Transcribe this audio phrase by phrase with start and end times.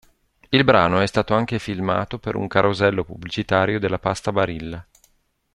[0.49, 4.83] Il brano è stato anche filmato per un carosello pubblicitario della pasta Barilla.